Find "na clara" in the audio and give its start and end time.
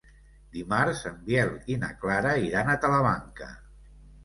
1.85-2.33